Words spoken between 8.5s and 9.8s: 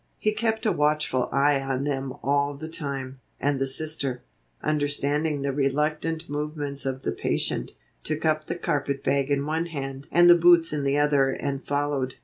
carpet bag in one